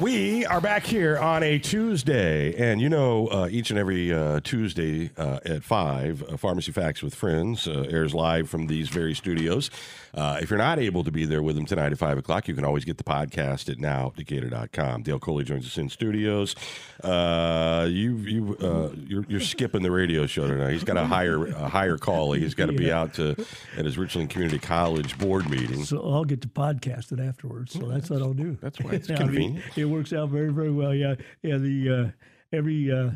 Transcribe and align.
We 0.00 0.46
are 0.46 0.60
back 0.60 0.84
here 0.84 1.18
on 1.18 1.42
a 1.42 1.58
Tuesday, 1.58 2.54
and 2.54 2.80
you 2.80 2.88
know, 2.88 3.26
uh, 3.28 3.48
each 3.50 3.70
and 3.70 3.78
every 3.80 4.12
uh, 4.12 4.38
Tuesday 4.44 5.10
uh, 5.16 5.40
at 5.44 5.64
5, 5.64 6.22
uh, 6.22 6.36
Pharmacy 6.36 6.70
Facts 6.70 7.02
with 7.02 7.16
Friends 7.16 7.66
uh, 7.66 7.84
airs 7.90 8.14
live 8.14 8.48
from 8.48 8.68
these 8.68 8.90
very 8.90 9.12
studios. 9.12 9.72
Uh, 10.14 10.38
if 10.40 10.50
you're 10.50 10.58
not 10.58 10.78
able 10.78 11.02
to 11.02 11.10
be 11.10 11.24
there 11.24 11.42
with 11.42 11.56
them 11.56 11.66
tonight 11.66 11.90
at 11.90 11.98
5 11.98 12.18
o'clock, 12.18 12.46
you 12.46 12.54
can 12.54 12.64
always 12.64 12.84
get 12.84 12.96
the 12.96 13.04
podcast 13.04 13.68
at 13.68 13.78
nowdecatur.com. 13.78 15.02
Dale 15.02 15.18
Coley 15.18 15.42
joins 15.42 15.66
us 15.66 15.76
in 15.76 15.88
studios. 15.88 16.54
you, 17.04 17.88
you, 17.88 18.56
you're, 19.06 19.24
you're, 19.28 19.40
skipping 19.40 19.82
the 19.82 19.90
radio 19.90 20.26
show 20.26 20.46
tonight. 20.46 20.72
He's 20.72 20.84
got 20.84 20.96
a 20.96 21.06
higher, 21.06 21.46
a 21.46 21.68
higher 21.68 21.98
call. 21.98 22.32
He's 22.32 22.54
got 22.54 22.66
to 22.66 22.72
be 22.72 22.92
out 22.92 23.14
to 23.14 23.30
at 23.76 23.84
his 23.84 23.98
Richland 23.98 24.30
Community 24.30 24.60
College 24.60 25.18
board 25.18 25.50
meeting. 25.50 25.84
So 25.84 26.00
I'll 26.08 26.24
get 26.24 26.40
to 26.42 26.48
podcast 26.48 27.10
it 27.12 27.20
afterwards. 27.20 27.72
So 27.72 27.88
that's 27.88 28.10
what 28.10 28.22
I'll 28.22 28.32
do. 28.32 28.56
That's 28.60 28.78
why 28.80 28.92
it's 28.92 29.06
convenient. 29.08 29.64
It 29.78 29.84
works 29.86 30.12
out 30.12 30.28
very 30.30 30.52
very 30.52 30.70
well. 30.70 30.94
Yeah, 30.94 31.14
yeah. 31.42 31.56
The 31.58 31.90
uh, 31.90 32.56
every 32.56 32.90
uh, 32.92 33.10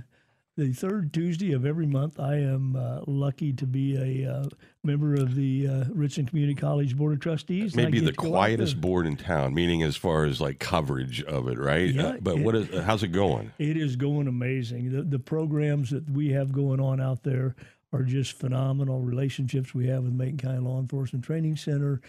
the 0.56 0.72
third 0.72 1.14
Tuesday 1.14 1.52
of 1.52 1.64
every 1.64 1.86
month, 1.86 2.20
I 2.20 2.36
am 2.36 2.76
uh, 2.76 3.00
lucky 3.06 3.52
to 3.54 3.66
be 3.66 3.96
a 3.96 4.30
uh, 4.30 4.48
member 4.84 5.14
of 5.14 5.34
the 5.34 5.66
uh, 5.66 5.84
Richland 5.92 6.28
Community 6.28 6.54
College 6.54 6.96
Board 6.96 7.14
of 7.14 7.20
Trustees. 7.20 7.74
Maybe 7.74 8.00
the 8.00 8.12
quietest 8.12 8.80
board 8.80 9.06
in 9.06 9.16
town, 9.16 9.54
meaning 9.54 9.82
as 9.82 9.96
far 9.96 10.24
as 10.24 10.40
like 10.40 10.58
coverage 10.58 11.22
of 11.22 11.48
it, 11.48 11.58
right? 11.58 11.94
Yeah, 11.94 12.16
but 12.20 12.36
it, 12.36 12.44
what 12.44 12.54
is 12.54 12.84
how's 12.84 13.02
it 13.02 13.08
going? 13.08 13.52
It 13.58 13.76
is 13.76 13.96
going 13.96 14.28
amazing. 14.28 14.92
The 14.92 15.02
the 15.02 15.18
programs 15.18 15.90
that 15.90 16.08
we 16.10 16.30
have 16.30 16.52
going 16.52 16.80
on 16.80 17.00
out 17.00 17.22
there 17.22 17.56
are 17.92 18.02
just 18.02 18.32
phenomenal. 18.32 19.00
Relationships 19.00 19.74
we 19.74 19.86
have 19.86 20.02
with 20.02 20.12
Macon 20.12 20.36
County 20.36 20.58
Law 20.60 20.78
Enforcement 20.78 21.24
Training 21.24 21.56
Center. 21.56 22.00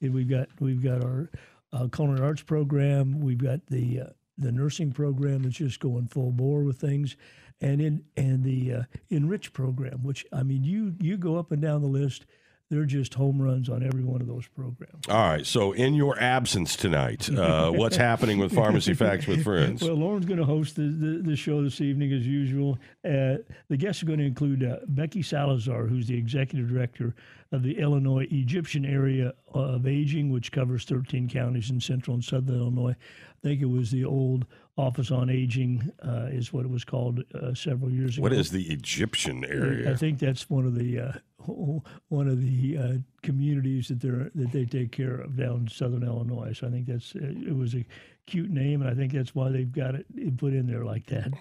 And 0.00 0.14
we've 0.14 0.28
got 0.28 0.48
we've 0.58 0.82
got 0.82 1.04
our 1.04 1.30
uh, 1.72 1.88
culinary 1.88 2.26
arts 2.26 2.42
program. 2.42 3.20
We've 3.20 3.38
got 3.38 3.66
the 3.66 4.00
uh, 4.00 4.10
the 4.38 4.52
nursing 4.52 4.92
program 4.92 5.42
that's 5.42 5.56
just 5.56 5.80
going 5.80 6.06
full 6.06 6.32
bore 6.32 6.62
with 6.62 6.80
things, 6.80 7.16
and 7.60 7.80
in 7.80 8.04
and 8.16 8.42
the 8.44 8.72
uh, 8.72 8.82
enrich 9.10 9.52
program, 9.52 10.02
which 10.02 10.24
I 10.32 10.42
mean, 10.42 10.64
you 10.64 10.94
you 11.00 11.16
go 11.16 11.36
up 11.36 11.52
and 11.52 11.60
down 11.60 11.82
the 11.82 11.88
list 11.88 12.26
they're 12.70 12.84
just 12.84 13.14
home 13.14 13.42
runs 13.42 13.68
on 13.68 13.82
every 13.82 14.04
one 14.04 14.20
of 14.20 14.28
those 14.28 14.46
programs. 14.46 15.06
All 15.08 15.16
right. 15.16 15.44
So, 15.44 15.72
in 15.72 15.94
your 15.94 16.18
absence 16.20 16.76
tonight, 16.76 17.28
uh, 17.28 17.70
what's 17.72 17.96
happening 17.96 18.38
with 18.38 18.54
Pharmacy 18.54 18.94
Facts 18.94 19.26
with 19.26 19.42
Friends? 19.42 19.82
Well, 19.82 19.94
Lauren's 19.94 20.24
going 20.24 20.38
to 20.38 20.44
host 20.44 20.76
the, 20.76 20.82
the, 20.82 21.22
the, 21.22 21.36
show 21.36 21.62
this 21.62 21.80
evening 21.80 22.12
as 22.12 22.26
usual. 22.26 22.78
Uh, 23.04 23.38
the 23.68 23.76
guests 23.76 24.02
are 24.02 24.06
going 24.06 24.20
to 24.20 24.24
include 24.24 24.62
uh, 24.62 24.76
Becky 24.86 25.22
Salazar, 25.22 25.86
who's 25.86 26.06
the 26.06 26.16
executive 26.16 26.68
director 26.68 27.14
of 27.52 27.64
the 27.64 27.78
Illinois 27.78 28.28
Egyptian 28.30 28.84
Area 28.84 29.34
of 29.52 29.86
Aging, 29.86 30.30
which 30.30 30.52
covers 30.52 30.84
13 30.84 31.28
counties 31.28 31.70
in 31.70 31.80
central 31.80 32.14
and 32.14 32.24
southern 32.24 32.56
Illinois. 32.56 32.94
I 32.94 33.42
think 33.42 33.62
it 33.62 33.66
was 33.66 33.90
the 33.90 34.04
old 34.04 34.46
Office 34.76 35.10
on 35.10 35.28
Aging, 35.28 35.90
uh, 36.06 36.28
is 36.30 36.52
what 36.52 36.64
it 36.64 36.70
was 36.70 36.84
called 36.84 37.24
uh, 37.34 37.52
several 37.54 37.90
years 37.90 38.16
ago. 38.16 38.22
What 38.22 38.32
is 38.32 38.50
the 38.50 38.70
Egyptian 38.70 39.44
area? 39.44 39.90
I 39.90 39.96
think 39.96 40.18
that's 40.20 40.48
one 40.48 40.66
of 40.66 40.74
the 40.74 41.00
uh, 41.00 41.12
one 42.08 42.28
of 42.28 42.40
the 42.40 42.78
uh, 42.78 43.19
communities 43.22 43.88
that 43.88 44.00
they 44.00 44.08
that 44.08 44.52
they 44.52 44.64
take 44.64 44.92
care 44.92 45.16
of 45.16 45.36
down 45.36 45.60
in 45.60 45.68
southern 45.68 46.02
Illinois. 46.02 46.52
So 46.52 46.66
I 46.66 46.70
think 46.70 46.86
that's 46.86 47.14
it 47.14 47.56
was 47.56 47.74
a 47.74 47.84
cute 48.30 48.50
name, 48.50 48.80
and 48.80 48.88
I 48.88 48.94
think 48.94 49.12
that's 49.12 49.34
why 49.34 49.50
they've 49.50 49.70
got 49.70 49.96
it 49.96 50.06
put 50.36 50.52
in 50.52 50.66
there 50.66 50.84
like 50.84 51.06
that. 51.06 51.32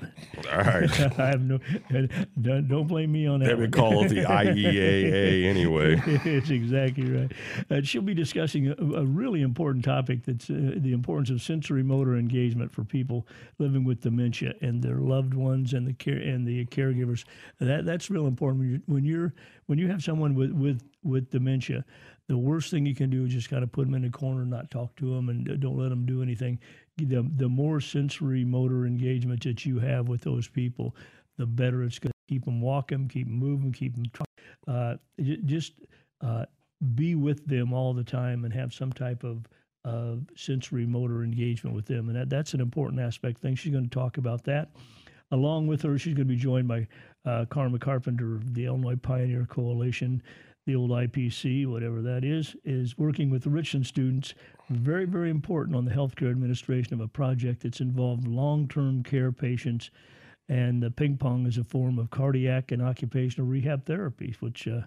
All 0.52 0.58
right. 0.58 1.20
I 1.20 1.28
have 1.28 1.42
no. 1.42 1.60
Don't, 2.42 2.68
don't 2.68 2.88
blame 2.88 3.12
me 3.12 3.28
on 3.28 3.42
that. 3.42 3.48
They 3.48 3.54
would 3.54 3.74
call 3.74 4.06
it 4.06 4.10
the 4.10 4.16
IEAA 4.24 5.46
anyway. 5.46 6.02
it's 6.06 6.50
exactly 6.50 7.12
right. 7.12 7.32
Uh, 7.70 7.82
she'll 7.82 8.02
be 8.02 8.14
discussing 8.14 8.70
a, 8.70 9.00
a, 9.00 9.06
really 9.06 9.42
important 9.42 9.84
topic 9.84 10.24
that's 10.26 10.50
uh, 10.50 10.74
the 10.78 10.94
importance 10.94 11.30
of 11.30 11.42
sensory 11.42 11.84
motor 11.84 12.16
engagement 12.16 12.72
for 12.72 12.84
people 12.84 13.28
living 13.58 13.84
with 13.84 14.02
dementia 14.02 14.54
and 14.62 14.82
their 14.82 14.96
loved 14.96 15.34
ones 15.34 15.74
and 15.74 15.86
the 15.86 15.94
care 15.94 16.16
and 16.16 16.48
the 16.48 16.66
caregivers. 16.68 17.26
That 17.60 17.86
that's 17.86 18.10
real 18.10 18.28
important 18.28 18.62
when 18.62 18.70
you're 18.70 18.82
when 18.86 19.04
you're 19.04 19.34
when 19.66 19.80
you 19.80 19.88
have 19.90 20.02
someone 20.02 20.34
with 20.34 20.52
with 20.52 20.82
with 21.04 21.30
dementia 21.30 21.84
the 22.30 22.38
worst 22.38 22.70
thing 22.70 22.86
you 22.86 22.96
can 22.96 23.10
do 23.10 23.26
is 23.26 23.34
just 23.34 23.50
kind 23.50 23.64
of 23.64 23.72
put 23.72 23.86
them 23.86 23.96
in 23.96 24.06
a 24.06 24.10
corner 24.10 24.46
not 24.46 24.70
talk 24.70 24.96
to 24.98 25.16
them 25.16 25.30
and 25.30 25.60
don't 25.60 25.78
let 25.78 25.90
them 25.90 26.06
do 26.06 26.22
anything. 26.22 26.60
The, 26.98 27.28
the 27.36 27.50
more 27.50 27.82
sensory 27.82 28.46
motor 28.46 28.86
engagement 28.86 29.44
that 29.44 29.66
you 29.66 29.80
have 29.80 30.08
with 30.08 30.22
those 30.22 30.48
people, 30.48 30.96
the 31.38 31.48
better 31.48 31.84
it's 31.84 31.98
going 31.98 32.12
to 32.12 32.34
keep 32.34 32.46
them 32.46 32.62
walking, 32.62 33.08
keep 33.08 33.26
them 33.26 33.40
moving, 33.40 33.72
keep 33.72 33.96
them 33.96 34.06
uh, 34.68 34.98
just 35.46 35.74
uh, 36.22 36.46
be 36.94 37.16
with 37.16 37.48
them 37.48 37.74
all 37.74 37.94
the 37.94 38.04
time 38.04 38.46
and 38.46 38.54
have 38.54 38.76
some 38.76 38.94
type 38.94 39.24
of 39.24 39.48
uh, 39.84 40.18
sensory 40.36 40.86
motor 40.86 41.24
engagement 41.24 41.76
with 41.76 41.88
them. 41.88 42.10
And 42.10 42.16
that, 42.16 42.30
that's 42.30 42.54
an 42.54 42.62
important 42.62 43.02
aspect 43.02 43.40
thing. 43.40 43.56
She's 43.56 43.72
going 43.72 43.86
to 43.86 43.90
talk 43.90 44.20
about 44.20 44.44
that. 44.44 44.70
Along 45.32 45.66
with 45.66 45.82
her, 45.82 45.98
she's 45.98 46.14
going 46.14 46.28
to 46.28 46.34
be 46.34 46.40
joined 46.40 46.68
by 46.68 46.88
uh, 47.26 47.46
Karma 47.46 47.80
Carpenter 47.80 48.36
of 48.36 48.54
the 48.54 48.66
Illinois 48.66 48.98
Pioneer 48.98 49.46
Coalition 49.46 50.22
the 50.66 50.76
old 50.76 50.92
IPC, 50.92 51.66
whatever 51.66 52.02
that 52.02 52.24
is, 52.24 52.56
is 52.64 52.98
working 52.98 53.30
with 53.30 53.44
the 53.44 53.50
Richland 53.50 53.86
students. 53.86 54.34
Very, 54.70 55.06
very 55.06 55.30
important 55.30 55.76
on 55.76 55.86
the 55.86 55.92
healthcare 55.92 56.30
administration 56.30 56.94
of 56.94 57.00
a 57.00 57.08
project 57.08 57.64
that's 57.64 57.82
involved 57.82 58.28
long 58.28 58.68
term 58.68 59.04
care 59.04 59.32
patients. 59.32 59.90
And 60.48 60.82
the 60.82 60.92
ping 60.92 61.18
pong 61.18 61.46
is 61.46 61.58
a 61.58 61.64
form 61.64 62.00
of 62.00 62.10
cardiac 62.10 62.72
and 62.72 62.82
occupational 62.82 63.48
rehab 63.48 63.86
therapy, 63.86 64.36
which 64.40 64.68
uh, 64.68 64.82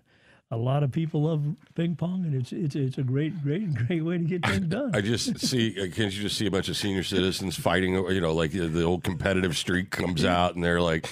a 0.53 0.57
lot 0.57 0.83
of 0.83 0.93
people 0.93 1.23
love 1.23 1.43
ping 1.75 1.97
pong, 1.97 2.25
and 2.25 2.35
it's 2.35 2.53
it's 2.53 2.77
it's 2.77 2.99
a 2.99 3.03
great 3.03 3.43
great 3.43 3.73
great 3.87 4.05
way 4.05 4.19
to 4.19 4.25
get 4.25 4.45
things 4.45 4.67
done. 4.69 4.95
I 4.95 5.01
just 5.01 5.39
see, 5.39 5.73
uh, 5.81 5.87
can't 5.95 6.13
you 6.13 6.23
just 6.23 6.37
see 6.37 6.47
a 6.47 6.51
bunch 6.51 6.69
of 6.69 6.77
senior 6.77 7.03
citizens 7.03 7.57
fighting? 7.57 7.95
You 7.95 8.21
know, 8.21 8.35
like 8.35 8.53
the 8.53 8.83
old 8.83 9.03
competitive 9.03 9.57
streak 9.57 9.91
comes 9.91 10.25
out, 10.25 10.55
and 10.55 10.63
they're 10.63 10.81
like, 10.81 11.09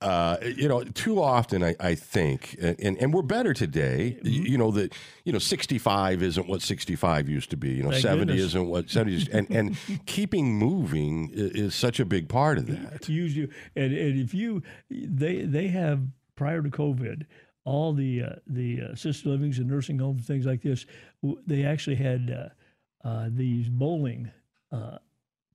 uh, 0.00 0.38
you 0.42 0.66
know, 0.66 0.82
too 0.82 1.22
often 1.22 1.62
I, 1.62 1.76
I 1.78 1.94
think, 1.94 2.56
and, 2.58 2.96
and 2.98 3.12
we're 3.12 3.22
better 3.22 3.52
today. 3.52 4.18
Mm-hmm. 4.22 4.46
You 4.46 4.58
know 4.58 4.70
that 4.70 4.94
you 5.24 5.32
know, 5.32 5.38
65 5.38 6.22
isn't 6.22 6.48
what 6.48 6.62
65 6.62 7.28
used 7.28 7.50
to 7.50 7.56
be. 7.56 7.70
You 7.70 7.82
know, 7.82 7.90
Thank 7.90 8.02
70 8.02 8.26
goodness. 8.26 8.46
isn't 8.46 8.66
what 8.66 8.88
70 8.88 9.16
is, 9.16 9.28
and 9.28 9.50
and 9.50 9.76
keeping 10.06 10.56
moving 10.56 11.30
is, 11.32 11.50
is, 11.52 11.74
such 11.74 12.00
a 12.00 12.06
big 12.06 12.28
part 12.28 12.56
of 12.56 12.66
that. 12.68 13.08
Usually, 13.08 13.50
and, 13.76 13.92
and 13.92 14.18
if 14.18 14.32
you 14.32 14.62
they 14.88 15.42
they 15.42 15.68
have 15.68 16.00
prior 16.40 16.62
to 16.62 16.70
COVID. 16.70 17.26
All 17.66 17.92
the 17.92 18.22
uh, 18.22 18.36
the 18.46 18.80
uh, 18.80 18.92
assisted 18.92 19.28
livings 19.28 19.58
and 19.58 19.68
nursing 19.68 19.98
homes 19.98 20.20
and 20.20 20.26
things 20.26 20.46
like 20.46 20.62
this, 20.62 20.86
they 21.46 21.64
actually 21.64 21.96
had 21.96 22.30
uh, 23.04 23.06
uh 23.06 23.28
these 23.30 23.68
bowling 23.68 24.30
uh, 24.72 24.96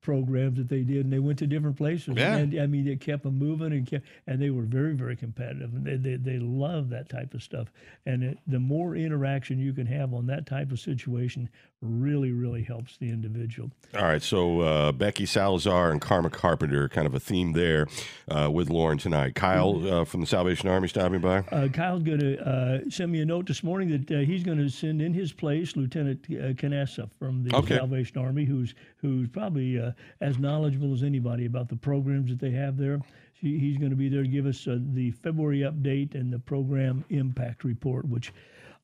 programs 0.05 0.57
that 0.57 0.69
they 0.69 0.83
did, 0.83 1.03
and 1.03 1.11
they 1.11 1.19
went 1.19 1.39
to 1.39 1.47
different 1.47 1.75
places. 1.75 2.13
Yeah. 2.15 2.37
And, 2.37 2.61
I 2.61 2.67
mean, 2.67 2.87
it 2.87 3.01
kept 3.01 3.23
them 3.23 3.37
moving, 3.39 3.73
and 3.73 3.87
kept, 3.87 4.05
and 4.27 4.39
they 4.39 4.51
were 4.51 4.61
very, 4.61 4.93
very 4.93 5.15
competitive, 5.15 5.73
and 5.73 5.83
they 5.83 5.97
they, 5.97 6.15
they 6.15 6.39
love 6.39 6.89
that 6.89 7.09
type 7.09 7.33
of 7.33 7.41
stuff. 7.41 7.67
And 8.05 8.23
it, 8.23 8.37
the 8.45 8.59
more 8.59 8.95
interaction 8.95 9.59
you 9.59 9.73
can 9.73 9.87
have 9.87 10.13
on 10.13 10.27
that 10.27 10.45
type 10.45 10.71
of 10.71 10.79
situation, 10.79 11.49
really, 11.81 12.31
really 12.31 12.63
helps 12.63 12.97
the 12.97 13.09
individual. 13.09 13.71
All 13.95 14.03
right, 14.03 14.21
so 14.21 14.61
uh, 14.61 14.91
Becky 14.91 15.25
Salazar 15.25 15.91
and 15.91 15.99
Karma 15.99 16.29
Carpenter, 16.29 16.87
kind 16.87 17.07
of 17.07 17.15
a 17.15 17.19
theme 17.19 17.53
there 17.53 17.87
uh, 18.29 18.49
with 18.51 18.69
Lauren 18.69 18.97
tonight. 18.97 19.35
Kyle 19.35 19.73
mm-hmm. 19.73 19.93
uh, 19.93 20.05
from 20.05 20.21
the 20.21 20.27
Salvation 20.27 20.69
Army 20.69 20.87
stopping 20.87 21.19
by. 21.19 21.39
Uh, 21.51 21.67
Kyle's 21.67 22.03
going 22.03 22.19
to 22.19 22.47
uh, 22.47 22.79
send 22.89 23.11
me 23.11 23.21
a 23.21 23.25
note 23.25 23.47
this 23.47 23.63
morning 23.63 23.89
that 23.89 24.11
uh, 24.11 24.19
he's 24.19 24.43
going 24.43 24.57
to 24.59 24.69
send 24.69 25.01
in 25.01 25.13
his 25.13 25.33
place 25.33 25.75
Lieutenant 25.75 26.25
uh, 26.29 26.53
Canessa 26.53 27.09
from 27.17 27.43
the 27.43 27.55
okay. 27.55 27.77
Salvation 27.77 28.17
Army, 28.17 28.45
who's 28.45 28.75
who's 28.97 29.27
probably 29.27 29.77
as 30.21 30.37
knowledgeable 30.37 30.93
as 30.93 31.03
anybody 31.03 31.45
about 31.45 31.69
the 31.69 31.75
programs 31.75 32.29
that 32.29 32.39
they 32.39 32.51
have 32.51 32.77
there. 32.77 32.99
he's 33.33 33.77
going 33.77 33.91
to 33.91 33.95
be 33.95 34.09
there 34.09 34.23
to 34.23 34.27
give 34.27 34.45
us 34.45 34.67
uh, 34.67 34.77
the 34.93 35.11
February 35.11 35.59
update 35.59 36.15
and 36.15 36.31
the 36.31 36.39
program 36.39 37.03
impact 37.09 37.63
report, 37.63 38.07
which 38.07 38.31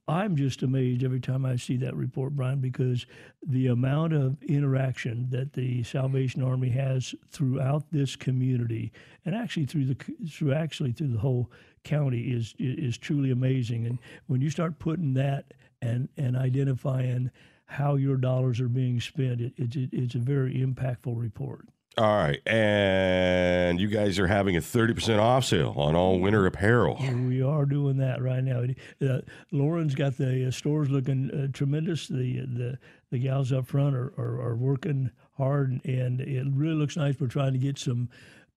I'm 0.07 0.35
just 0.35 0.63
amazed 0.63 1.03
every 1.03 1.19
time 1.19 1.45
I 1.45 1.55
see 1.55 1.77
that 1.77 1.95
report, 1.95 2.35
Brian, 2.35 2.59
because 2.59 3.05
the 3.45 3.67
amount 3.67 4.13
of 4.13 4.41
interaction 4.43 5.27
that 5.29 5.53
the 5.53 5.83
Salvation 5.83 6.41
Army 6.41 6.69
has 6.69 7.13
throughout 7.29 7.83
this 7.91 8.15
community, 8.15 8.91
and 9.25 9.35
actually 9.35 9.67
through 9.67 9.85
the 9.85 9.97
through 10.29 10.53
actually 10.53 10.91
through 10.91 11.09
the 11.09 11.19
whole 11.19 11.51
county, 11.83 12.21
is 12.21 12.55
is 12.57 12.97
truly 12.97 13.31
amazing. 13.31 13.85
And 13.85 13.99
when 14.27 14.41
you 14.41 14.49
start 14.49 14.79
putting 14.79 15.13
that 15.13 15.53
and 15.81 16.09
and 16.17 16.35
identifying 16.35 17.31
how 17.71 17.95
your 17.95 18.17
dollars 18.17 18.59
are 18.59 18.67
being 18.67 18.99
spent. 18.99 19.39
It, 19.39 19.53
it, 19.57 19.89
it's 19.93 20.15
a 20.15 20.19
very 20.19 20.55
impactful 20.55 21.19
report. 21.19 21.67
All 21.97 22.05
right. 22.05 22.39
And 22.45 23.79
you 23.79 23.87
guys 23.87 24.19
are 24.19 24.27
having 24.27 24.55
a 24.55 24.61
30% 24.61 25.19
off 25.19 25.45
sale 25.45 25.73
on 25.75 25.95
all 25.95 26.19
winter 26.19 26.45
apparel. 26.45 26.97
We 26.99 27.41
are 27.41 27.65
doing 27.65 27.97
that 27.97 28.21
right 28.21 28.43
now. 28.43 28.63
Uh, 29.01 29.21
Lauren's 29.51 29.95
got 29.95 30.17
the 30.17 30.47
uh, 30.47 30.51
stores 30.51 30.89
looking 30.89 31.31
uh, 31.31 31.47
tremendous. 31.51 32.07
The, 32.07 32.39
the 32.39 32.77
the 33.11 33.19
gals 33.19 33.51
up 33.51 33.67
front 33.67 33.93
are, 33.93 34.13
are, 34.17 34.41
are, 34.41 34.55
working 34.55 35.11
hard, 35.33 35.81
and 35.83 36.21
it 36.21 36.45
really 36.53 36.75
looks 36.75 36.95
nice. 36.95 37.19
We're 37.19 37.27
trying 37.27 37.51
to 37.51 37.59
get 37.59 37.77
some 37.77 38.07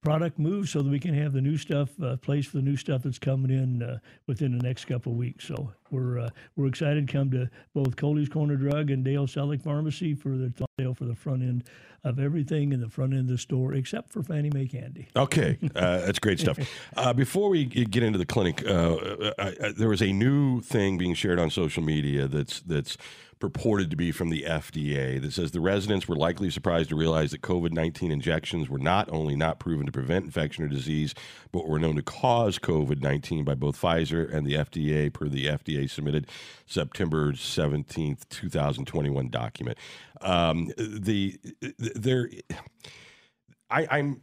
product 0.00 0.38
moved 0.38 0.69
so 0.69 0.81
that 0.81 0.88
we 0.88 1.00
can 1.00 1.12
have 1.14 1.32
the 1.32 1.40
new 1.40 1.56
stuff, 1.56 1.88
uh, 2.00 2.17
place 2.19 2.46
for 2.46 2.58
the 2.58 2.62
new 2.62 2.76
stuff 2.76 3.02
that's 3.02 3.19
coming 3.19 3.50
in 3.50 3.82
uh, 3.82 3.99
within 4.28 4.56
the 4.56 4.62
next 4.62 4.84
couple 4.84 5.10
of 5.10 5.19
weeks. 5.19 5.44
So 5.44 5.72
we're 5.94 6.19
uh, 6.19 6.31
we're 6.56 6.67
excited 6.67 7.06
to 7.06 7.12
come 7.12 7.31
to 7.31 7.49
both 7.73 7.96
Coley's 7.96 8.29
Corner 8.29 8.56
Drug 8.56 8.91
and 8.91 9.05
Dale 9.05 9.26
Selleck 9.26 9.62
Pharmacy 9.62 10.14
for 10.14 10.31
the 10.31 10.52
Dale 10.76 10.94
for 10.94 11.05
the 11.05 11.14
front 11.14 11.43
end 11.43 11.64
of 12.05 12.19
everything 12.19 12.73
in 12.73 12.81
the 12.81 12.88
front 12.88 13.12
end 13.12 13.23
of 13.23 13.29
the 13.29 13.38
store 13.38 13.73
except 13.73 14.11
for 14.11 14.23
Fannie 14.23 14.50
May 14.52 14.67
candy. 14.67 15.08
Okay, 15.17 15.58
uh, 15.75 15.99
that's 15.99 16.19
great 16.19 16.38
stuff. 16.38 16.58
Uh, 16.96 17.12
before 17.12 17.49
we 17.49 17.64
get 17.64 18.02
into 18.02 18.19
the 18.19 18.26
clinic, 18.26 18.64
uh, 18.67 18.94
uh, 18.94 19.32
uh, 19.38 19.73
there 19.76 19.88
was 19.88 20.02
a 20.02 20.12
new 20.12 20.61
thing 20.61 20.99
being 20.99 21.14
shared 21.14 21.38
on 21.38 21.50
social 21.50 21.82
media 21.82 22.29
that's 22.29 22.61
that's 22.61 22.96
purported 23.41 23.91
to 23.91 23.96
be 23.96 24.11
from 24.11 24.31
the 24.31 24.43
FDA 24.43 25.20
that 25.20 25.32
says 25.32 25.50
the 25.50 25.61
residents 25.61 26.08
were 26.08 26.17
likely 26.17 26.49
surprised 26.50 26.88
to 26.88 26.96
realize 26.96 27.31
that 27.31 27.43
COVID 27.43 27.73
19 27.73 28.11
injections 28.11 28.69
were 28.69 28.79
not 28.79 29.08
only 29.12 29.37
not 29.37 29.58
proven 29.58 29.87
to 29.87 29.93
prevent 29.93 30.25
infection 30.25 30.64
or 30.64 30.69
disease, 30.69 31.14
but 31.52 31.69
were 31.69 31.79
known 31.79 31.96
to 31.96 32.02
cause 32.02 32.58
COVID 32.58 33.02
19 33.02 33.44
by 33.44 33.55
both 33.55 33.81
Pfizer 33.81 34.32
and 34.32 34.46
the 34.46 34.55
FDA, 34.55 35.12
per 35.12 35.29
the 35.29 35.46
FDA 35.46 35.83
submitted 35.86 36.28
September 36.66 37.32
17th, 37.32 38.28
2021 38.28 39.28
document. 39.28 39.78
Um, 40.20 40.70
the 40.76 41.38
there, 41.78 42.31
I, 43.70 43.86
I'm 43.90 44.20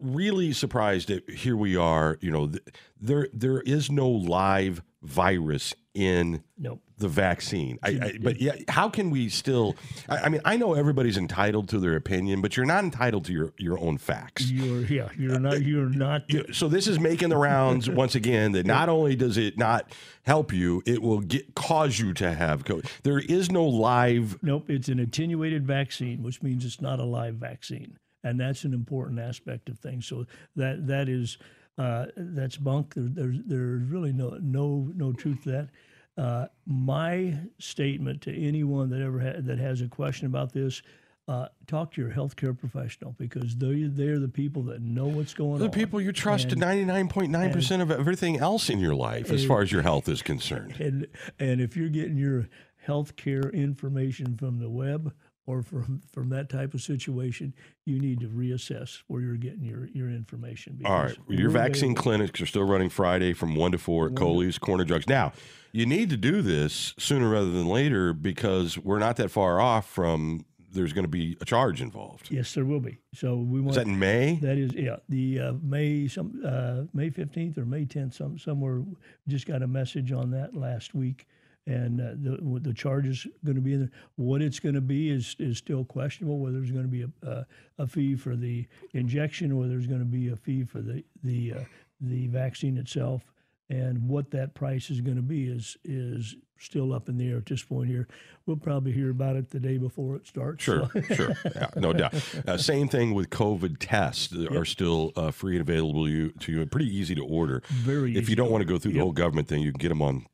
really 0.00 0.52
surprised 0.52 1.08
that 1.08 1.28
here 1.28 1.56
we 1.56 1.76
are. 1.76 2.18
You 2.20 2.30
know, 2.30 2.46
th- 2.48 2.62
there 3.00 3.28
there 3.32 3.60
is 3.60 3.90
no 3.90 4.08
live 4.08 4.82
virus 5.06 5.74
in 5.94 6.42
Nope. 6.58 6.82
the 6.98 7.08
vaccine. 7.08 7.78
I, 7.82 7.88
I, 7.88 8.18
but 8.20 8.38
yeah, 8.38 8.56
how 8.68 8.90
can 8.90 9.08
we 9.08 9.30
still? 9.30 9.76
I, 10.08 10.16
I 10.18 10.28
mean, 10.28 10.42
I 10.44 10.58
know 10.58 10.74
everybody's 10.74 11.16
entitled 11.16 11.70
to 11.70 11.78
their 11.78 11.96
opinion, 11.96 12.42
but 12.42 12.56
you're 12.56 12.66
not 12.66 12.84
entitled 12.84 13.24
to 13.26 13.32
your 13.32 13.52
your 13.56 13.78
own 13.78 13.96
facts. 13.96 14.50
You're 14.50 14.82
yeah. 14.82 15.08
You're 15.16 15.38
not. 15.38 15.62
You're 15.62 15.88
not. 15.88 16.24
So 16.52 16.68
this 16.68 16.86
is 16.86 17.00
making 17.00 17.30
the 17.30 17.38
rounds 17.38 17.88
once 18.02 18.14
again. 18.14 18.52
That 18.52 18.66
not 18.66 18.90
only 18.90 19.16
does 19.16 19.38
it 19.38 19.56
not 19.56 19.90
help 20.22 20.52
you, 20.52 20.82
it 20.84 21.00
will 21.00 21.20
get 21.20 21.54
cause 21.54 21.98
you 21.98 22.12
to 22.14 22.34
have 22.34 22.64
COVID. 22.64 22.86
There 23.02 23.18
is 23.18 23.50
no 23.50 23.64
live. 23.64 24.38
Nope, 24.42 24.68
it's 24.68 24.88
an 24.88 24.98
attenuated 25.00 25.66
vaccine, 25.66 26.22
which 26.22 26.42
means 26.42 26.64
it's 26.64 26.80
not 26.82 27.00
a 27.00 27.04
live 27.04 27.36
vaccine, 27.36 27.96
and 28.22 28.38
that's 28.38 28.64
an 28.64 28.74
important 28.74 29.18
aspect 29.18 29.70
of 29.70 29.78
things. 29.78 30.06
So 30.06 30.26
that 30.56 30.86
that 30.88 31.08
is 31.08 31.38
uh, 31.78 32.06
that's 32.16 32.56
bunk. 32.56 32.94
There, 32.94 33.04
there's 33.08 33.38
there's 33.46 33.82
really 33.88 34.12
no 34.12 34.38
no 34.40 34.88
no 34.94 35.12
truth 35.12 35.42
to 35.44 35.50
that. 35.50 35.68
Uh, 36.16 36.46
my 36.66 37.34
statement 37.58 38.22
to 38.22 38.34
anyone 38.34 38.88
that 38.90 39.02
ever 39.02 39.20
ha- 39.20 39.40
that 39.40 39.58
has 39.58 39.80
a 39.82 39.88
question 39.88 40.26
about 40.26 40.52
this. 40.52 40.82
Uh, 41.28 41.48
talk 41.66 41.90
to 41.92 42.00
your 42.00 42.10
healthcare 42.12 42.56
professional 42.56 43.12
because 43.18 43.56
they 43.56 43.82
they're 43.82 44.20
the 44.20 44.28
people 44.28 44.62
that 44.62 44.80
know 44.80 45.06
what's 45.08 45.34
going 45.34 45.58
The 45.58 45.64
on. 45.64 45.70
The 45.72 45.76
people 45.76 46.00
you 46.00 46.12
trust 46.12 46.52
And- 46.52 46.60
ninety 46.60 46.84
nine 46.84 47.08
point 47.08 47.32
nine 47.32 47.52
percent 47.52 47.82
of 47.82 47.90
everything 47.90 48.38
else 48.38 48.70
in 48.70 48.78
your 48.78 48.94
life, 48.94 49.30
as 49.32 49.44
far 49.44 49.60
as 49.60 49.72
your 49.72 49.82
health 49.82 50.08
is 50.08 50.22
concerned. 50.22 50.80
and 50.80 51.06
and 51.40 51.60
if 51.60 51.76
you're 51.76 51.88
getting 51.88 52.16
your 52.16 52.48
healthcare 52.86 53.52
information 53.52 54.36
from 54.36 54.60
the 54.60 54.70
web 54.70 55.12
or 55.46 55.62
from 55.62 56.02
from 56.12 56.28
that 56.30 56.48
type 56.48 56.74
of 56.74 56.82
situation, 56.82 57.54
you 57.84 57.98
need 58.00 58.20
to 58.20 58.28
reassess 58.28 59.02
where 59.06 59.22
you're 59.22 59.36
getting 59.36 59.64
your 59.64 59.88
your 59.88 60.10
information. 60.10 60.80
All 60.84 61.04
right, 61.04 61.16
your 61.28 61.50
vaccine 61.50 61.90
available- 61.92 62.02
clinics 62.02 62.40
are 62.40 62.46
still 62.46 62.64
running 62.64 62.88
Friday 62.90 63.32
from 63.32 63.54
one 63.54 63.72
to 63.72 63.78
four 63.78 64.08
at 64.08 64.16
Coley's 64.16 64.58
Corner 64.58 64.84
Drugs. 64.84 65.08
Now, 65.08 65.32
you 65.72 65.86
need 65.86 66.10
to 66.10 66.16
do 66.16 66.42
this 66.42 66.94
sooner 66.98 67.28
rather 67.28 67.50
than 67.50 67.66
later 67.66 68.12
because 68.12 68.76
we're 68.76 68.98
not 68.98 69.16
that 69.16 69.30
far 69.30 69.60
off 69.60 69.88
from 69.88 70.44
there's 70.72 70.92
going 70.92 71.04
to 71.04 71.10
be 71.10 71.36
a 71.40 71.44
charge 71.44 71.80
involved. 71.80 72.30
Yes, 72.30 72.52
there 72.52 72.64
will 72.64 72.80
be. 72.80 72.98
So 73.14 73.36
we 73.36 73.60
want 73.60 73.70
Is 73.70 73.76
that 73.76 73.86
in 73.86 73.98
May? 73.98 74.38
That 74.42 74.58
is, 74.58 74.74
yeah, 74.74 74.96
the 75.08 75.40
uh, 75.40 75.52
May 75.62 76.06
some 76.08 76.42
uh, 76.44 76.82
May 76.92 77.10
fifteenth 77.10 77.56
or 77.56 77.64
May 77.64 77.84
tenth, 77.86 78.14
some 78.14 78.38
somewhere. 78.38 78.82
Just 79.26 79.46
got 79.46 79.62
a 79.62 79.66
message 79.66 80.12
on 80.12 80.30
that 80.32 80.54
last 80.54 80.94
week, 80.94 81.26
and 81.66 82.00
uh, 82.00 82.10
the 82.16 82.60
the 82.60 82.72
charge 82.72 83.06
is 83.06 83.26
going 83.44 83.56
to 83.56 83.62
be 83.62 83.74
in 83.74 83.80
there. 83.80 83.90
What 84.16 84.40
it's 84.40 84.60
going 84.60 84.74
to 84.76 84.80
be 84.80 85.10
is 85.10 85.34
is 85.38 85.58
still 85.58 85.84
questionable. 85.84 86.38
Whether 86.38 86.58
there's 86.58 86.70
going 86.70 86.84
to 86.84 86.88
be 86.90 87.02
a, 87.02 87.28
a 87.28 87.46
a 87.78 87.86
fee 87.86 88.14
for 88.16 88.36
the 88.36 88.66
injection, 88.92 89.52
or 89.52 89.56
whether 89.56 89.70
there's 89.70 89.86
going 89.86 90.00
to 90.00 90.04
be 90.04 90.28
a 90.28 90.36
fee 90.36 90.64
for 90.64 90.80
the 90.80 91.04
the 91.24 91.54
uh, 91.54 91.64
the 92.00 92.28
vaccine 92.28 92.76
itself, 92.78 93.22
and 93.68 94.08
what 94.08 94.30
that 94.30 94.54
price 94.54 94.90
is 94.90 95.00
going 95.00 95.16
to 95.16 95.22
be 95.22 95.48
is 95.48 95.76
is 95.84 96.36
still 96.58 96.92
up 96.94 97.08
in 97.08 97.18
the 97.18 97.28
air 97.28 97.38
at 97.38 97.46
this 97.46 97.62
point. 97.62 97.88
Here, 97.88 98.06
we'll 98.46 98.56
probably 98.56 98.92
hear 98.92 99.10
about 99.10 99.36
it 99.36 99.50
the 99.50 99.60
day 99.60 99.76
before 99.76 100.16
it 100.16 100.26
starts. 100.26 100.62
Sure, 100.62 100.88
so- 100.94 101.14
sure, 101.14 101.36
yeah, 101.44 101.68
no 101.76 101.92
doubt. 101.92 102.14
Uh, 102.46 102.56
same 102.56 102.86
thing 102.86 103.12
with 103.12 103.28
COVID 103.30 103.76
tests 103.80 104.28
that 104.28 104.54
are 104.54 104.64
still 104.64 105.12
uh, 105.16 105.32
free 105.32 105.56
and 105.58 105.68
available 105.68 106.08
you, 106.08 106.30
to 106.30 106.52
you, 106.52 106.60
and 106.60 106.70
pretty 106.70 106.86
easy 106.86 107.14
to 107.14 107.24
order. 107.24 107.62
Very 107.66 108.16
If 108.16 108.28
you 108.28 108.36
don't 108.36 108.52
want 108.52 108.62
to 108.62 108.66
go 108.66 108.78
through 108.78 108.92
the 108.92 109.00
whole 109.00 109.10
government 109.12 109.48
thing, 109.48 109.62
you 109.62 109.72
can 109.72 109.78
get 109.78 109.88
them 109.88 110.00
on 110.00 110.26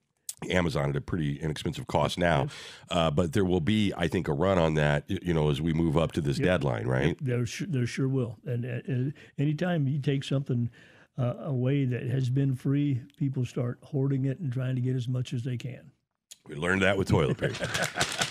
Amazon 0.51 0.91
at 0.91 0.97
a 0.97 1.01
pretty 1.01 1.41
inexpensive 1.41 1.87
cost 1.87 2.19
now. 2.19 2.49
Uh, 2.91 3.11
but 3.11 3.33
there 3.33 3.45
will 3.45 3.61
be, 3.61 3.93
I 3.97 4.09
think, 4.09 4.29
a 4.29 4.33
run 4.33 4.59
on 4.59 4.75
that. 4.75 5.05
You 5.09 5.35
know, 5.35 5.51
as 5.51 5.61
we 5.61 5.73
move 5.73 5.97
up 5.97 6.13
to 6.13 6.21
this 6.21 6.39
deadline, 6.39 6.87
right? 6.87 7.17
There, 7.21 7.47
su- 7.47 7.67
there 7.67 7.87
sure 7.87 8.09
will. 8.09 8.39
And 8.45 9.15
anytime 9.39 9.87
you 9.89 10.01
take 10.01 10.25
something 10.25 10.71
uh, 11.19 11.35
away 11.45 11.85
that 11.85 12.05
has 12.05 12.31
been 12.31 12.55
free, 12.55 13.03
people 13.17 13.45
start 13.45 13.79
hoarding 13.83 14.25
it 14.25 14.39
and 14.41 14.53
trying 14.53 14.75
to 14.77 14.81
get 14.81 14.97
as 14.97 15.09
much 15.09 15.33
as 15.33 15.43
they 15.43 15.57
can. 15.57 15.91
We 16.47 16.57
learned 16.57 16.83
that 16.83 16.97
with 16.99 17.09
toilet 17.09 17.39
paper. 17.39 17.69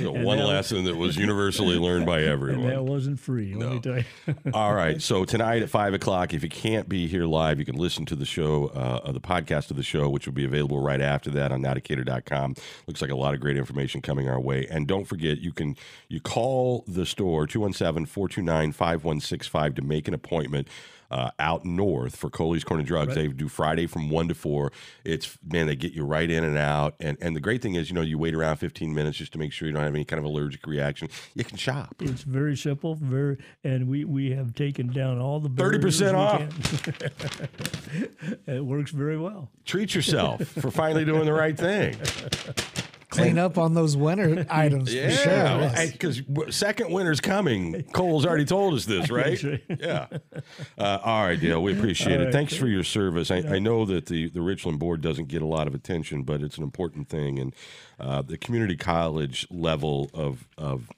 One 0.00 0.38
that- 0.38 0.46
lesson 0.46 0.84
that 0.84 0.96
was 0.96 1.16
universally 1.16 1.76
learned 1.76 2.06
by 2.06 2.18
And 2.20 2.26
that 2.28 2.32
everyone. 2.32 2.86
wasn't 2.86 3.18
free. 3.20 3.54
Let 3.54 3.72
me 3.72 3.80
tell 3.80 3.98
you. 3.98 4.04
All 4.54 4.74
right. 4.74 5.00
So 5.02 5.24
tonight 5.24 5.62
at 5.62 5.70
five 5.70 5.94
o'clock, 5.94 6.32
if 6.34 6.42
you 6.42 6.48
can't 6.48 6.88
be 6.88 7.06
here 7.06 7.24
live, 7.26 7.58
you 7.58 7.64
can 7.64 7.76
listen 7.76 8.04
to 8.06 8.16
the 8.16 8.24
show, 8.24 8.68
uh, 8.68 9.10
the 9.12 9.20
podcast 9.20 9.70
of 9.70 9.76
the 9.76 9.82
show, 9.82 10.08
which 10.08 10.26
will 10.26 10.34
be 10.34 10.44
available 10.44 10.80
right 10.80 11.00
after 11.00 11.30
that 11.30 11.52
on 11.52 11.62
nowdecatur.com. 11.62 12.54
Looks 12.86 13.02
like 13.02 13.10
a 13.10 13.16
lot 13.16 13.34
of 13.34 13.40
great 13.40 13.56
information 13.56 14.00
coming 14.02 14.28
our 14.28 14.40
way. 14.40 14.66
And 14.70 14.86
don't 14.86 15.04
forget, 15.04 15.38
you 15.38 15.52
can 15.52 15.76
you 16.08 16.20
call 16.20 16.84
the 16.86 17.06
store 17.06 17.46
217-429-5165 17.46 19.76
to 19.76 19.82
make 19.82 20.08
an 20.08 20.14
appointment. 20.14 20.68
Uh, 21.12 21.30
out 21.38 21.62
north 21.66 22.16
for 22.16 22.30
Coley's 22.30 22.64
Corner 22.64 22.82
Drugs. 22.82 23.14
They 23.14 23.28
do 23.28 23.46
Friday 23.46 23.86
from 23.86 24.08
one 24.08 24.28
to 24.28 24.34
four. 24.34 24.72
It's 25.04 25.36
man, 25.46 25.66
they 25.66 25.76
get 25.76 25.92
you 25.92 26.06
right 26.06 26.30
in 26.30 26.42
and 26.42 26.56
out. 26.56 26.94
And 27.00 27.18
and 27.20 27.36
the 27.36 27.40
great 27.40 27.60
thing 27.60 27.74
is, 27.74 27.90
you 27.90 27.94
know, 27.94 28.00
you 28.00 28.16
wait 28.16 28.34
around 28.34 28.56
15 28.56 28.94
minutes 28.94 29.18
just 29.18 29.32
to 29.32 29.38
make 29.38 29.52
sure 29.52 29.68
you 29.68 29.74
don't 29.74 29.82
have 29.82 29.94
any 29.94 30.06
kind 30.06 30.18
of 30.18 30.24
allergic 30.24 30.66
reaction. 30.66 31.10
You 31.34 31.44
can 31.44 31.58
shop. 31.58 31.96
It's 32.00 32.22
very 32.22 32.56
simple, 32.56 32.94
very, 32.94 33.36
and 33.62 33.88
we, 33.88 34.04
we 34.04 34.30
have 34.32 34.54
taken 34.54 34.88
down 34.92 35.18
all 35.18 35.40
the 35.40 35.50
30% 35.50 36.14
off. 36.14 36.40
it 38.48 38.64
works 38.64 38.90
very 38.90 39.18
well. 39.18 39.50
Treat 39.64 39.94
yourself 39.94 40.42
for 40.46 40.70
finally 40.70 41.04
doing 41.04 41.26
the 41.26 41.32
right 41.32 41.56
thing. 41.56 41.96
Clean 43.12 43.38
up 43.38 43.58
on 43.58 43.74
those 43.74 43.96
winter 43.96 44.46
items 44.50 44.88
for 44.88 44.94
sure. 45.10 45.32
yes. 45.32 45.92
because 45.92 46.22
second 46.50 46.90
winter's 46.92 47.20
coming. 47.20 47.82
Cole's 47.92 48.26
already 48.26 48.44
told 48.44 48.74
us 48.74 48.84
this, 48.84 49.10
right? 49.10 49.42
Yeah. 49.78 50.06
Uh, 50.78 50.98
all 51.04 51.24
right, 51.24 51.40
Dale. 51.40 51.62
We 51.62 51.72
appreciate 51.76 52.20
it. 52.20 52.24
right. 52.24 52.32
Thanks 52.32 52.54
for 52.56 52.66
your 52.66 52.84
service. 52.84 53.30
I, 53.30 53.38
I 53.38 53.58
know 53.58 53.84
that 53.84 54.06
the 54.06 54.28
the 54.30 54.40
Richland 54.40 54.78
board 54.78 55.00
doesn't 55.00 55.28
get 55.28 55.42
a 55.42 55.46
lot 55.46 55.66
of 55.66 55.74
attention, 55.74 56.22
but 56.22 56.42
it's 56.42 56.56
an 56.56 56.62
important 56.64 57.08
thing, 57.08 57.38
and 57.38 57.54
uh, 58.00 58.22
the 58.22 58.38
community 58.38 58.76
college 58.76 59.46
level 59.50 60.10
of 60.14 60.48
of 60.58 60.88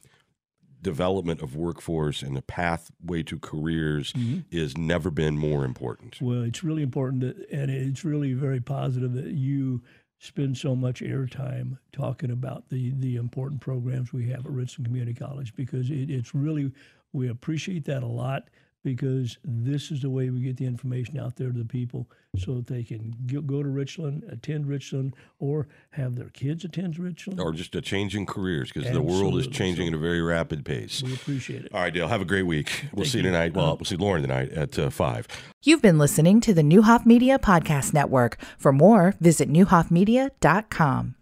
development 0.83 1.41
of 1.41 1.57
workforce 1.57 2.21
and 2.23 2.37
the 2.37 2.43
pathway 2.43 3.23
to 3.23 3.39
careers 3.39 4.13
Mm-hmm. 4.13 4.41
is 4.51 4.77
never 4.77 5.11
been 5.11 5.37
more 5.39 5.65
important. 5.65 6.19
Well, 6.21 6.43
it's 6.43 6.63
really 6.63 6.83
important, 6.83 7.23
that, 7.23 7.51
and 7.51 7.71
it's 7.71 8.05
really 8.05 8.35
very 8.35 8.61
positive 8.61 9.15
that 9.15 9.33
you 9.33 9.81
spend 10.19 10.57
so 10.57 10.75
much 10.75 11.01
airtime 11.01 11.79
talking 11.93 12.31
about 12.31 12.69
the 12.69 12.93
the 12.99 13.17
important 13.17 13.61
programs 13.61 14.13
we 14.13 14.29
have 14.29 14.47
at 14.47 14.53
Richland 14.53 14.87
Community 14.87 15.15
College 15.15 15.55
because 15.55 15.91
it, 15.91 16.11
it's 16.11 16.35
really 16.35 16.73
we 17.13 17.29
appreciate 17.29 17.85
that 17.85 18.03
a 18.03 18.07
lot 18.09 18.49
because 18.85 19.39
this 19.43 19.91
is 19.91 20.03
the 20.03 20.11
way 20.11 20.31
we 20.31 20.41
get 20.41 20.59
the 20.59 20.67
information 20.67 21.19
out 21.19 21.37
there 21.37 21.51
to 21.51 21.59
the 21.59 21.65
people 21.65 22.09
so 22.37 22.55
that 22.55 22.67
they 22.67 22.83
can 22.83 23.15
go, 23.27 23.41
go 23.41 23.63
to 23.63 23.69
Richland, 23.69 24.25
attend 24.31 24.67
Richland, 24.69 25.15
or 25.39 25.67
have 25.91 26.17
their 26.17 26.29
kids 26.29 26.65
attend 26.65 26.99
Richland. 26.99 27.41
Or 27.41 27.53
just 27.53 27.75
a 27.75 27.81
change 27.81 28.15
in 28.15 28.27
careers 28.27 28.71
because 28.71 28.91
the 28.93 29.01
world 29.01 29.37
is 29.39 29.47
Absolutely. 29.47 29.53
changing 29.53 29.89
at 29.89 29.95
a 29.95 29.99
very 29.99 30.21
rapid 30.21 30.65
pace. 30.65 31.03
we 31.03 31.15
appreciate 31.15 31.65
it. 31.65 31.75
All 31.75 31.81
right, 31.81 31.93
Dale. 31.93 32.09
Have 32.09 32.21
a 32.21 32.27
great 32.27 32.43
week. 32.43 32.85
We'll 32.93 33.07
see 33.07 33.19
you 33.19 33.25
tonight. 33.25 33.55
Well, 33.55 33.77
we'll 33.77 33.85
see 33.85 33.97
Lauren 33.97 34.23
tonight 34.23 34.53
at 34.53 34.79
uh, 34.79 34.91
five. 34.91 35.27
You've 35.63 35.83
been 35.83 35.99
listening 35.99 36.41
to 36.43 36.53
the 36.53 36.63
Neuhoff 36.63 37.07
Media 37.07 37.39
Podcast 37.39 37.95
Network. 37.95 38.39
For 38.59 38.73
more, 38.73 39.15
visit 39.21 39.49
neuhoffmedia.com. 39.51 41.13